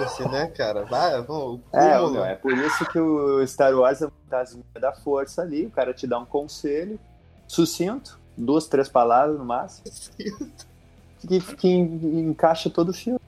[0.00, 0.84] Assim, né, cara?
[0.84, 1.60] Vai, vamos.
[1.72, 2.12] É, cúmulo.
[2.12, 5.66] meu, é por isso que o Star Wars é das da força ali.
[5.66, 7.00] O cara te dá um conselho
[7.48, 9.84] sucinto, duas, três palavras no máximo,
[11.20, 13.20] que, que en- encaixa todo o filme.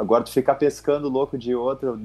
[0.00, 2.00] Agora tu ficar pescando louco de outro.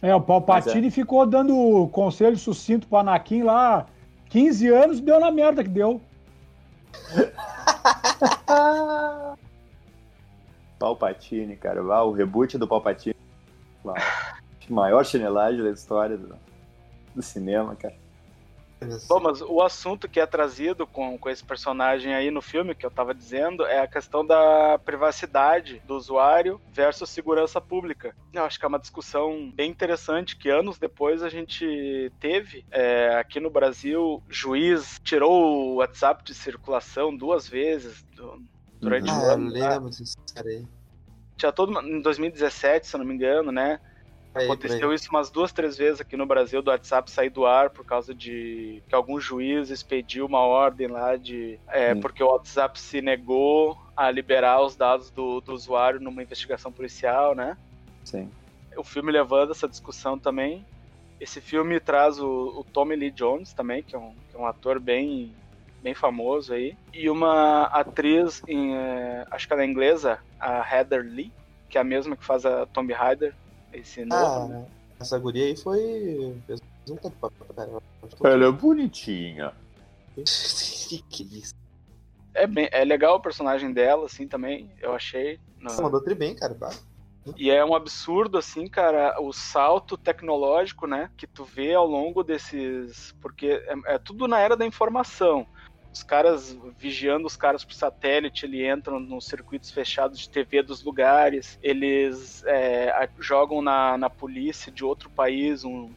[0.00, 3.86] É, o Palpatine ficou dando conselho sucinto pro Anakin lá
[4.28, 6.00] 15 anos deu na merda que deu.
[10.78, 11.80] Palpatine, cara.
[11.92, 13.16] Ah, o reboot do Palpatine.
[13.84, 13.96] Uau.
[14.68, 16.36] Maior chinelagem da história do,
[17.12, 17.96] do cinema, cara.
[19.08, 22.84] Bom, mas o assunto que é trazido com, com esse personagem aí no filme, que
[22.84, 28.14] eu tava dizendo, é a questão da privacidade do usuário versus segurança pública.
[28.32, 32.64] Eu acho que é uma discussão bem interessante que anos depois a gente teve.
[32.70, 38.42] É, aqui no Brasil, juiz tirou o WhatsApp de circulação duas vezes do-
[38.80, 39.50] durante o Ah, eu ano.
[39.52, 39.70] né?
[39.70, 39.90] lembro
[40.34, 40.66] cara aí.
[41.38, 43.78] Tinha todo em 2017, se eu não me engano, né?
[44.44, 47.84] Aconteceu isso umas duas, três vezes aqui no Brasil do WhatsApp sair do ar por
[47.84, 51.58] causa de que algum juiz expediu uma ordem lá de.
[51.68, 52.00] É, Hum.
[52.00, 57.34] porque o WhatsApp se negou a liberar os dados do, do usuário numa investigação policial,
[57.34, 57.56] né?
[58.04, 58.30] Sim.
[58.76, 60.64] O filme levando essa discussão também.
[61.18, 62.26] Esse filme traz o,
[62.58, 65.32] o Tommy Lee Jones também, que é um, que é um ator bem,
[65.82, 66.76] bem famoso aí.
[66.92, 71.32] E uma atriz, em, é, acho que ela é inglesa, a Heather Lee,
[71.70, 73.34] que é a mesma que faz a Tomb Raider,
[73.78, 74.48] esse novo.
[74.48, 74.66] né?
[74.68, 76.36] Ah, essa guria aí foi.
[76.46, 76.60] fez
[76.90, 77.32] um tanto.
[78.24, 79.52] Ela é bonitinha.
[80.16, 81.54] que é isso?
[82.34, 85.38] É, bem, é legal o personagem dela, assim, também, eu achei.
[85.60, 86.52] No- Você mandou tri bem, cara.
[86.54, 86.74] Bah.
[87.36, 92.22] E é um absurdo, assim, cara, o salto tecnológico, né, que tu vê ao longo
[92.22, 93.12] desses.
[93.20, 95.46] Porque é, é tudo na era da informação.
[95.96, 100.84] Os caras vigiando os caras por satélite, eles entram nos circuitos fechados de TV dos
[100.84, 105.90] lugares, eles é, jogam na, na polícia de outro país um,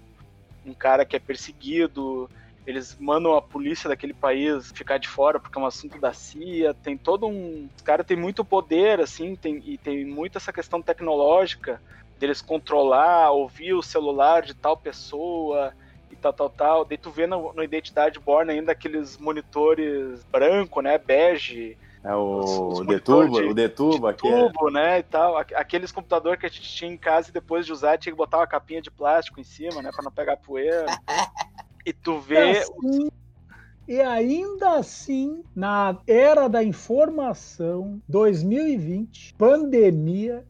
[0.66, 2.30] um cara que é perseguido,
[2.66, 6.74] eles mandam a polícia daquele país ficar de fora porque é um assunto da CIA.
[6.74, 7.68] Tem todo um.
[7.76, 11.82] Os caras têm muito poder, assim, tem, e tem muito essa questão tecnológica
[12.18, 15.74] deles controlar, ouvir o celular de tal pessoa
[16.12, 16.86] e tal, tal, tal.
[16.86, 20.98] Daí tu vê no, no Identidade Born ainda aqueles monitores branco, né?
[20.98, 21.78] Bege.
[22.04, 24.28] É o, Os- os o Detubo, de- o Detubo aqui.
[24.28, 25.38] é- tubo, né, e tal.
[25.38, 28.18] Aqu- Aqueles computador que a gente tinha em casa e depois de usar tinha que
[28.18, 30.86] botar uma capinha de plástico em cima, né, para não pegar poeira.
[31.86, 33.10] E tu vê assim-
[33.88, 40.46] E ainda assim, na era da informação, 2020, pandemia,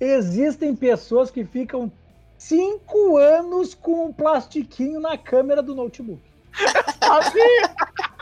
[0.00, 1.92] existem pessoas que ficam
[2.38, 6.22] cinco anos com um plastiquinho na câmera do notebook.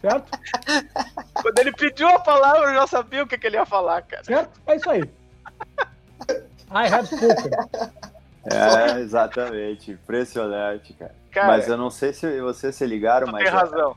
[0.00, 0.30] Certo?
[1.32, 4.22] quando ele pediu a palavra, eu já sabia o que, que ele ia falar, cara.
[4.24, 4.60] Certo?
[4.66, 5.02] É isso aí.
[6.70, 7.50] I have spoken.
[8.44, 9.92] É, exatamente.
[9.92, 11.14] Impressionante, cara.
[11.30, 13.42] Cara, Mas eu não sei se vocês se ligaram, mas.
[13.42, 13.96] tem razão.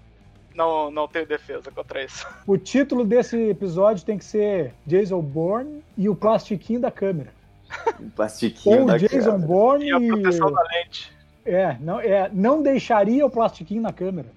[0.54, 2.28] Não, não tenho defesa contra isso.
[2.46, 7.32] O título desse episódio tem que ser Jason Bourne e o plastiquinho da câmera.
[8.00, 9.38] Um plastiquinho Ou da Jason.
[9.40, 11.12] Bourne E a proteção da lente.
[11.46, 14.28] É, não, é, não deixaria o plastiquinho na câmera.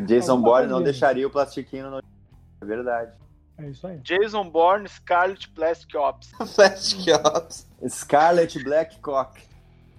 [0.00, 1.98] Jason Alguma Bourne não deixaria o plastiquinho no.
[1.98, 3.12] É verdade.
[3.58, 3.98] É isso aí.
[3.98, 6.30] Jason Bourne, Scarlet Plastic Ops.
[6.54, 7.66] Plastic Ops.
[7.88, 9.40] Scarlet Black Cock.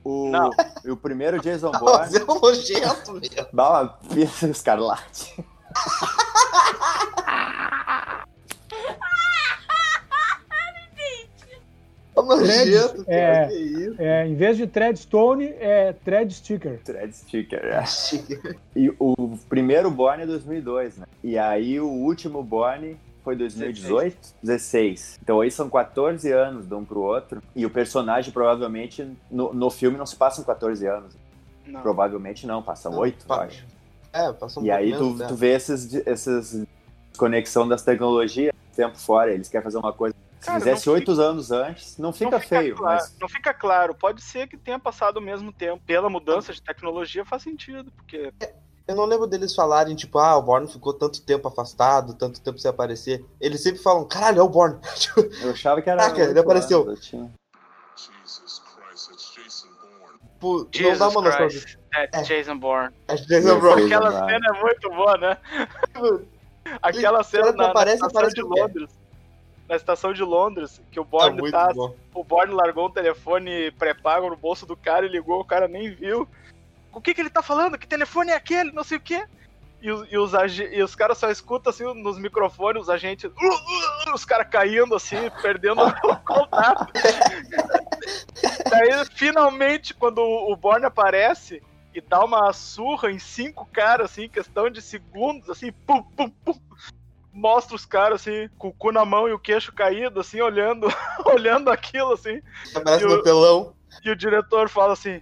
[0.04, 0.50] O, Não.
[0.88, 2.18] o primeiro Jason Bourne.
[2.18, 3.48] é um nojento, meu.
[3.54, 5.46] Dá uma pista escarlate.
[12.42, 13.48] nojento, é.
[13.48, 13.96] Que isso?
[14.00, 16.80] É, em vez de threadstone, é thread sticker.
[16.84, 17.84] Thread sticker, é.
[18.76, 21.06] E o primeiro Born é 2002, né?
[21.24, 25.20] E aí o último Born foi 2018, 16.
[25.22, 27.42] Então aí são 14 anos de um pro outro.
[27.56, 31.16] E o personagem provavelmente no, no filme não se passam 14 anos.
[31.66, 31.82] Não.
[31.82, 33.66] Provavelmente não, passam 8, eu pa- acho.
[34.12, 36.66] É, passou um E aí tu, tu vê esses, esses
[37.18, 39.32] conexão das tecnologias tempo fora.
[39.34, 40.16] Eles querem fazer uma coisa.
[40.42, 43.54] Se Cara, fizesse não oito anos antes, não fica não feio, claro, mas Não fica
[43.54, 43.94] claro.
[43.94, 45.80] Pode ser que tenha passado o mesmo tempo.
[45.86, 48.34] Pela mudança de tecnologia faz sentido, porque
[48.88, 52.58] Eu não lembro deles falarem, tipo, ah, o Born ficou tanto tempo afastado, tanto tempo
[52.58, 53.24] sem aparecer.
[53.40, 54.80] Eles sempre falam, caralho, é o Born.
[54.98, 56.02] Tipo, eu achava que era.
[56.02, 56.82] Caraca, ele apareceu.
[56.82, 57.32] anos, eu tinha-
[60.42, 61.48] tipo, não Jesus dá uma noção.
[61.48, 62.96] Christ, é, Jason Bourne.
[63.08, 63.84] É Jason Bourne.
[63.84, 64.34] Jason Aquela Bourne.
[64.34, 65.38] cena é muito boa, né?
[66.82, 68.42] Aquela cena que na, na aparece, aparece de?
[68.42, 69.01] Londres.
[69.72, 71.70] Na estação de Londres, que o Tá Borne tá,
[72.14, 75.90] o Borne largou um telefone pré-pago no bolso do cara e ligou, o cara nem
[75.90, 76.28] viu.
[76.92, 77.78] O que que ele tá falando?
[77.78, 78.74] Que telefone é aquele?
[78.74, 79.26] Não sei o quê.
[79.82, 83.32] E os, e os, e os caras só escutam assim nos microfones, os agentes.
[83.32, 86.92] "Uh, uh", os caras caindo assim, perdendo o contato.
[88.70, 91.64] Daí, finalmente, quando o Borne aparece
[91.96, 96.30] e dá uma surra em cinco caras, assim, em questão de segundos, assim, pum, pum,
[96.30, 96.60] pum.
[97.34, 100.88] Mostra os caras, assim, com o cu na mão e o queixo caído, assim, olhando,
[101.26, 102.41] olhando aquilo, assim.
[102.76, 103.74] Aparece E no o- pelão.
[104.04, 105.22] E o diretor fala assim: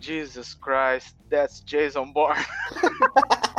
[0.00, 2.44] Jesus Christ, that's Jason Bourne.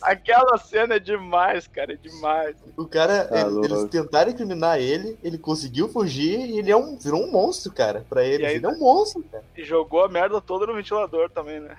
[0.00, 2.56] Aquela cena é demais, cara, é demais.
[2.76, 6.96] O cara, Tá ele- eles tentaram incriminar ele, ele conseguiu fugir e ele é um,
[6.96, 8.06] virou um monstro, cara.
[8.08, 9.44] Pra eles, aí- ele é um monstro, cara.
[9.56, 11.76] E jogou a merda toda no ventilador também, né?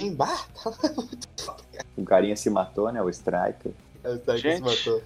[0.00, 0.46] Em bar,
[1.96, 3.02] O carinha se matou, né?
[3.02, 3.72] O Striker.
[4.04, 4.88] É o cara que se Gente.
[4.88, 5.02] matou.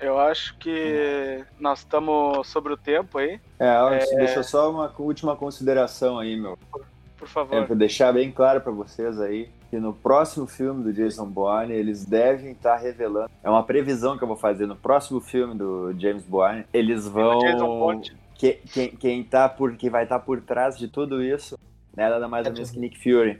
[0.00, 5.36] Eu acho que nós estamos sobre o tempo aí, É, ó, deixa só uma última
[5.36, 6.56] consideração aí, meu.
[6.70, 7.66] por É, favor.
[7.66, 12.04] pra deixar bem claro pra vocês aí que no próximo filme do Jason Bourne eles
[12.06, 13.30] devem estar revelando.
[13.44, 16.64] É uma previsão que eu vou fazer no próximo filme do James Bourne.
[16.72, 17.38] Eles vão.
[17.40, 18.12] Jason Bourne.
[18.34, 21.58] Que, quem, quem, tá por, quem vai estar por trás de tudo isso,
[21.94, 23.38] né, nada mais ou menos que Nick Fury.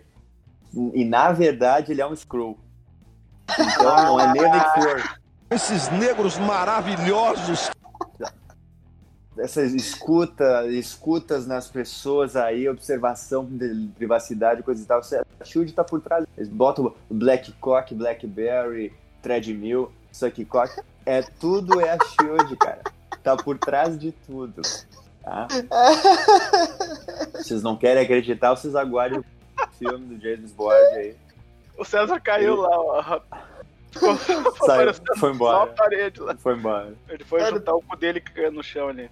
[0.95, 2.59] E na verdade ele é um Skrull.
[3.59, 5.03] Então não é nem Nick Fury.
[5.51, 7.71] Esses negros maravilhosos.
[9.39, 15.01] essa escuta, escutas nas pessoas aí, observação de privacidade, coisa e tal.
[15.41, 16.25] A Shield tá por trás.
[16.37, 20.81] Eles botam Black Cock, Blackberry, Treadmill, Sucky Cock.
[21.05, 22.83] É tudo é a Shield, cara.
[23.23, 24.63] Tá por trás de tudo.
[25.23, 25.47] Tá?
[27.35, 29.25] Vocês não querem acreditar, vocês aguardem o
[29.79, 31.17] filme do James Bond aí.
[31.81, 33.21] O César caiu lá, ó.
[33.90, 34.14] Ficou
[34.66, 35.66] Saiu, foi só a embora.
[35.73, 36.37] parede lá.
[36.37, 36.95] Foi embora.
[37.09, 39.11] Ele foi Cara- juntar o cu dele que caiu no chão ali.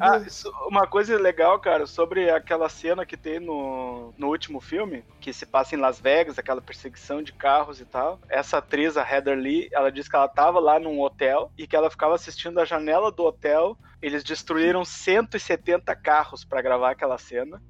[0.00, 5.04] Ah, isso- uma coisa legal, cara, sobre aquela cena que tem no, no último filme,
[5.20, 8.18] que se passa em Las Vegas, aquela perseguição de carros e tal.
[8.28, 11.76] Essa atriz, a Heather Lee, ela disse que ela tava lá num hotel e que
[11.76, 13.76] ela ficava assistindo a janela do hotel.
[14.00, 17.60] Eles destruíram 170 carros pra gravar aquela cena.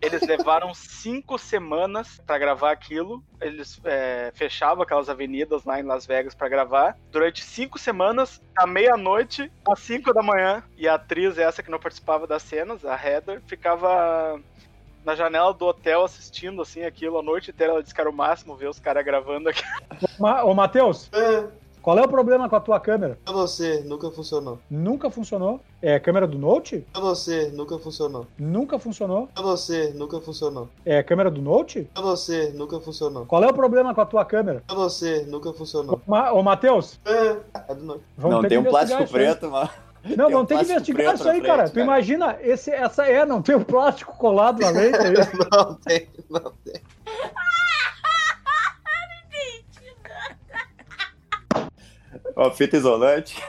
[0.00, 3.22] Eles levaram cinco semanas pra gravar aquilo.
[3.40, 6.96] Eles é, fechavam aquelas avenidas lá em Las Vegas pra gravar.
[7.10, 10.62] Durante cinco semanas, à meia-noite, às cinco da manhã.
[10.76, 14.40] E a atriz, essa que não participava das cenas, a Heather, ficava
[15.04, 17.72] na janela do hotel assistindo assim aquilo a noite inteira.
[17.72, 19.62] Ela disse que era o máximo ver os caras gravando aqui.
[20.18, 21.10] Ma Ô, Matheus,
[21.86, 23.16] qual é o problema com a tua câmera?
[23.24, 24.58] Eu não sei, nunca funcionou.
[24.68, 25.60] Nunca funcionou?
[25.80, 26.84] É a câmera do Note?
[26.92, 28.26] Eu não sei, nunca funcionou.
[28.36, 29.28] Nunca funcionou?
[29.36, 30.68] Eu não sei, nunca funcionou.
[30.84, 31.88] É a câmera do Note?
[31.94, 33.24] Eu não sei, nunca funcionou.
[33.24, 34.64] Qual é o problema com a tua câmera?
[34.68, 36.02] Eu não sei, nunca funcionou.
[36.08, 37.36] Ma Ô, Matheus, É,
[37.68, 38.02] é do noite.
[38.18, 39.70] vamos não, tem um plástico isso preto, mano.
[40.16, 41.68] Não, Tem um ter que plástico investigar preto isso aí, frente, cara.
[41.68, 41.84] Tu cara.
[41.84, 45.14] imagina, esse, essa é, não tem o plástico colado na lente aí.
[45.52, 46.80] Não tem, não tem.
[52.36, 53.42] Ó, fita isolante.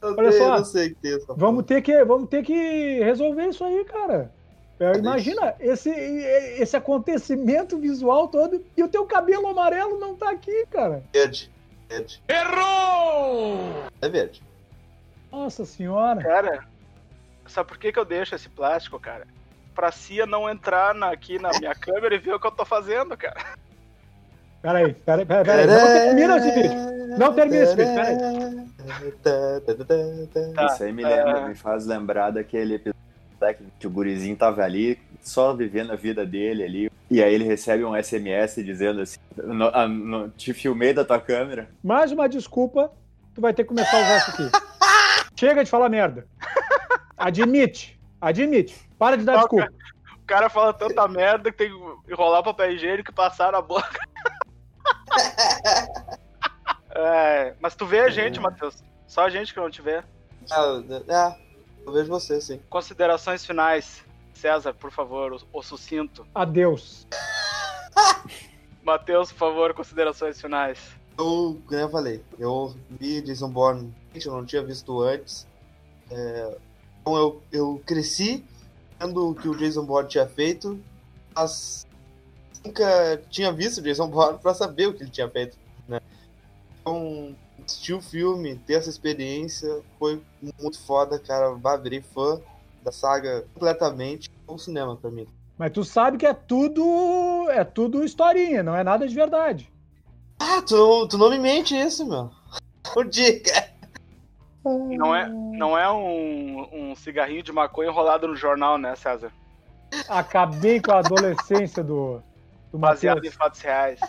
[0.00, 2.42] Eu Olha sei, só, eu não sei que tem essa Vamos ter que, vamos ter
[2.42, 4.32] que resolver isso aí, cara.
[4.78, 10.64] É, imagina esse, esse acontecimento visual todo e o teu cabelo amarelo não tá aqui,
[10.70, 11.02] cara.
[11.12, 11.50] Verde.
[11.86, 12.22] Verde.
[12.26, 13.84] Errou!
[14.00, 14.42] É verde.
[15.30, 16.22] Nossa senhora.
[16.22, 16.64] Cara,
[17.46, 19.26] sabe por que, que eu deixo esse plástico, cara?
[19.74, 22.64] Pra Cia não entrar na- aqui na minha câmera e ver o que eu tô
[22.64, 23.36] fazendo, cara.
[24.62, 25.66] Peraí, peraí, peraí, peraí.
[25.66, 26.99] Não termina esse vídeo.
[27.18, 28.16] Não termina esse vídeo, peraí.
[30.54, 33.00] Tá, Isso aí me lembra, me faz lembrar daquele episódio
[33.78, 36.92] que- o gurizinho tava ali, só vivendo a vida dele ali.
[37.10, 41.18] E aí ele recebe um SMS dizendo assim: "No- ah, no- Te filmei da tua
[41.20, 41.68] câmera.
[41.82, 42.90] Mais uma desculpa,
[43.34, 44.50] tu vai ter que começar a usar isso aqui.
[45.40, 46.26] Chega de falar merda.
[47.16, 48.74] Admite, admite.
[48.98, 49.68] Para de dar desculpa.
[50.22, 53.98] O cara fala tanta merda que tem que enrolar papel higiênico e passar na boca.
[57.00, 58.82] É, mas tu vê a gente, Matheus.
[59.06, 60.02] Só a gente que não te vê.
[60.50, 61.36] Ah, é,
[61.86, 62.60] eu vejo você, sim.
[62.68, 64.04] Considerações finais.
[64.34, 66.26] César, por favor, o, o sucinto.
[66.34, 67.06] Adeus.
[68.82, 70.78] Matheus, por favor, considerações finais.
[71.18, 75.46] Eu, como eu falei, eu vi Jason Bourne, eu não tinha visto antes.
[76.10, 76.56] É,
[77.00, 78.44] então eu, eu cresci
[78.98, 80.80] vendo o que o Jason Bourne tinha feito,
[81.34, 81.86] mas
[82.64, 85.58] nunca tinha visto o Jason Bourne pra saber o que ele tinha feito.
[85.86, 86.00] Né?
[86.80, 91.54] Então, assistir o filme, ter essa experiência, foi muito foda, cara.
[91.78, 92.40] Virei fã
[92.82, 94.30] da saga completamente.
[94.46, 95.26] Foi um cinema pra mim.
[95.58, 97.46] Mas tu sabe que é tudo.
[97.50, 99.70] É tudo historinha, não é nada de verdade.
[100.38, 102.30] Ah, tu, tu não me mente isso, meu.
[102.96, 103.70] O dica.
[104.64, 109.30] Não é, não é um, um cigarrinho de maconha enrolado no jornal, né, César?
[110.08, 112.20] Acabei com a adolescência do,
[112.72, 113.34] do Baseado em Matheus.
[113.34, 114.00] fatos reais.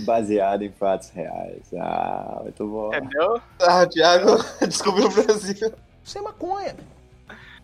[0.00, 1.62] Baseado em fatos reais.
[1.78, 2.94] Ah, muito bom.
[2.94, 3.40] Entendeu?
[3.60, 4.26] Ah, o Thiago
[4.66, 5.72] descobriu o Brasil.
[6.04, 6.76] Sem maconha.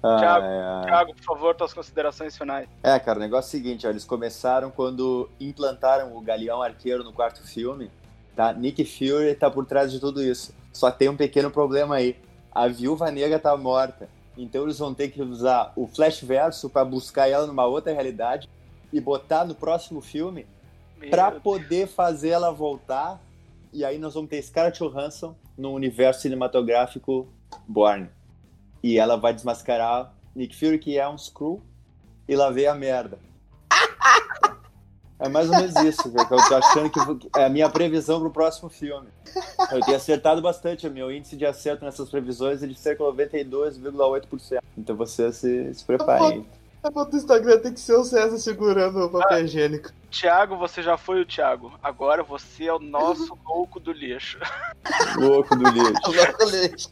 [0.03, 0.85] Ah, Thiago, é.
[0.87, 2.69] Thiago, por favor, tuas considerações finais.
[2.83, 7.05] É, cara, o negócio é o seguinte, ó, eles começaram quando implantaram o Galeão Arqueiro
[7.05, 7.91] no quarto filme,
[8.35, 8.53] tá?
[8.53, 10.53] Nick Fury tá por trás de tudo isso.
[10.73, 12.17] Só tem um pequeno problema aí.
[12.51, 14.09] A Viúva Negra tá morta.
[14.37, 18.49] Então eles vão ter que usar o Flash Verso pra buscar ela numa outra realidade
[18.93, 20.47] e botar no próximo filme
[21.11, 23.21] pra Meu poder fazer ela voltar.
[23.73, 27.29] E aí nós vamos ter Scarlett Johansson no universo cinematográfico
[27.67, 28.09] Born.
[28.83, 31.63] E ela vai desmascarar Nick Fury, que é um Screw,
[32.29, 33.19] e lá vem a merda.
[35.19, 36.99] É mais ou menos isso, que eu tô achando que
[37.39, 39.07] é a minha previsão pro próximo filme.
[39.71, 43.11] Eu tenho acertado bastante, o meu índice de acerto nessas previsões é de cerca de
[43.11, 44.59] 92,8%.
[44.77, 46.45] Então vocês se, se preparem.
[46.83, 49.91] A foto do Instagram tem que ser o César segurando o papel higiênico.
[50.11, 51.73] Thiago, você já foi o Thiago.
[51.83, 54.39] Agora você é o nosso louco do lixo.
[55.17, 55.71] Louco do
[56.51, 56.91] lixo.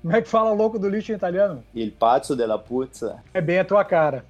[0.00, 1.62] Como é que fala louco do lixo em italiano?
[1.74, 3.22] Il pazzo della puzza.
[3.34, 4.24] É bem a tua cara.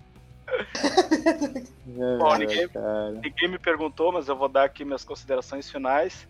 [2.19, 3.11] Bom, É, ninguém, cara.
[3.13, 6.27] ninguém me perguntou, mas eu vou dar aqui minhas considerações finais.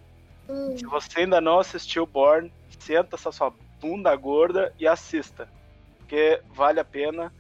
[0.77, 5.49] Se você ainda não assistiu Born, senta essa sua bunda gorda e assista.
[5.99, 7.33] Porque vale a pena.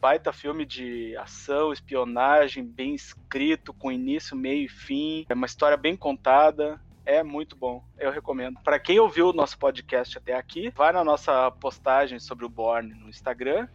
[0.00, 5.26] Baita filme de ação, espionagem, bem escrito, com início, meio e fim.
[5.28, 6.80] É uma história bem contada.
[7.04, 8.58] É muito bom, eu recomendo.
[8.64, 12.94] Para quem ouviu o nosso podcast até aqui, vai na nossa postagem sobre o Born
[12.94, 13.68] no Instagram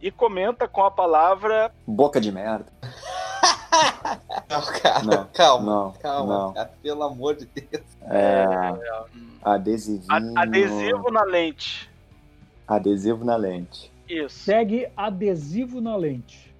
[0.00, 2.66] e comenta com a palavra Boca de merda.
[4.50, 5.64] Não, cara, Não, calma.
[5.72, 6.52] não, calma, não.
[6.52, 7.84] cara, pelo amor de Deus.
[8.02, 8.44] É,
[9.42, 10.04] adesivinho.
[10.36, 11.88] a- adesivo na lente.
[12.66, 13.90] Adesivo na lente.
[14.10, 14.38] Isso.
[14.40, 16.52] Segue adesivo na lente.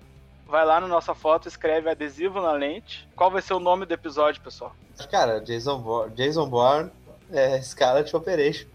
[0.47, 3.09] Vai lá na nossa foto, escreve adesivo na lente.
[3.15, 4.75] Qual vai ser o nome do episódio, pessoal?
[5.11, 6.91] Cara, Jason Bourne, Jason Bourne
[7.33, 8.67] é Scarlet Operation.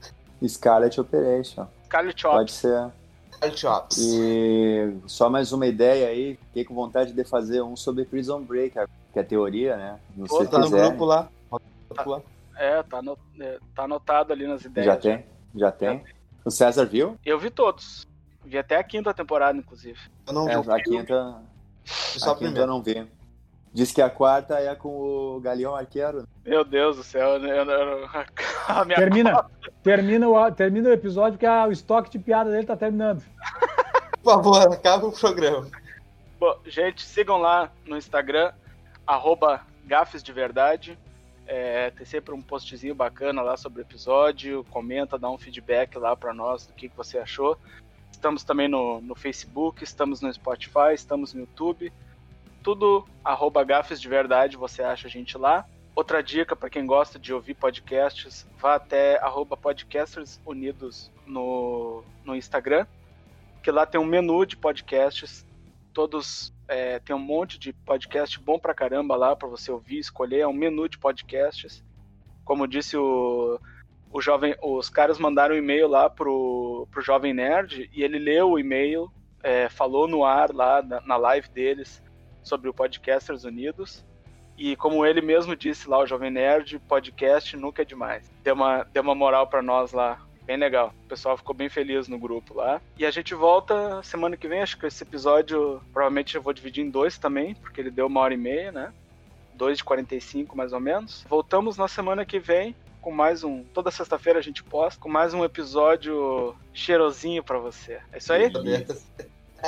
[0.47, 1.67] Scarlet Operation.
[1.86, 2.36] Scarlet Ops.
[2.38, 2.91] Pode ser.
[3.53, 3.97] Chops.
[3.99, 8.73] E só mais uma ideia aí, fiquei com vontade de fazer um sobre Prison Break,
[9.13, 9.99] que é teoria, né?
[10.15, 10.88] Não Pô, sei tá no quiser.
[10.88, 11.30] grupo lá.
[11.51, 12.21] Grupo lá.
[12.57, 14.88] É, tá, no- é, tá anotado ali nas ideias.
[14.88, 15.26] Já tem?
[15.53, 16.03] Já tem.
[16.43, 17.17] O César viu?
[17.23, 18.07] Eu vi todos.
[18.45, 19.99] Vi até a quinta temporada, inclusive.
[20.27, 20.71] Eu não É, vi.
[20.71, 21.41] a quinta,
[21.83, 23.05] Só a a quinta eu não vi.
[23.73, 26.25] Diz que a quarta é com o Galeão Arqueiro.
[26.45, 28.09] Meu Deus do céu, eu, eu, eu-
[28.69, 29.45] a minha Termina,
[29.83, 33.21] termina, o, termina o episódio porque a- o estoque de piada dele tá terminando.
[34.23, 35.67] Por favor, acaba o programa.
[36.39, 38.53] Bom, gente, sigam lá no Instagram,
[39.05, 40.97] arroba gafes de verdade.
[41.47, 44.63] É, tem sempre um postzinho bacana lá sobre o episódio.
[44.71, 47.57] Comenta, dá um feedback lá pra nós do que, que você achou.
[48.26, 51.93] Estamos também no, no Facebook, estamos no Spotify, estamos no YouTube.
[52.63, 55.63] Tudo arroba gafes de verdade, você acha a gente lá.
[55.95, 62.36] Outra dica para quem gosta de ouvir podcasts, vá até arroba podcasters unidos no, no
[62.36, 62.88] Instagram,
[63.61, 65.45] que lá tem um menu de podcasts
[65.93, 70.39] todos é, tem um monte de podcast bom pra caramba lá pra você ouvir, escolher,
[70.39, 71.84] é um menu de podcasts.
[72.43, 73.59] Como disse o,
[74.16, 78.51] o jovem, os caras mandaram um e-mail lá pro, pro jovem nerd e ele leu
[78.51, 79.11] o e-mail,
[79.43, 82.01] é, falou no ar lá na, na live deles
[82.41, 84.05] sobre o Podcasters Unidos.
[84.57, 88.32] E como ele mesmo disse lá, o Jovem Nerd, podcast nunca é demais.
[88.41, 90.26] Deu uma, deu uma moral pra nós lá.
[90.43, 90.93] Bem legal.
[91.03, 92.82] O pessoal ficou bem feliz no grupo lá.
[92.97, 94.61] E a gente volta semana que vem.
[94.61, 98.22] Acho que esse episódio provavelmente eu vou dividir em dois também, porque ele deu uma
[98.22, 98.93] hora e meia, né?
[99.55, 101.26] Dois de 45 mais ou menos.
[101.28, 102.74] Voltamos na semana que vem
[103.05, 103.63] com mais um.
[103.65, 107.99] Toda sexta-feira a gente posta com mais um episódio cheirosinho pra você.
[108.11, 108.51] É isso aí?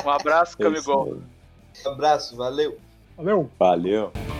[0.03, 1.13] Um abraço, É Camigol.
[1.13, 1.85] aí.
[1.85, 2.79] Abraço, valeu.
[3.15, 3.47] Valeu!
[3.59, 4.36] Valeu.